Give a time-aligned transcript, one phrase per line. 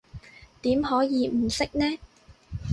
[0.63, 1.99] 點可以唔識呢？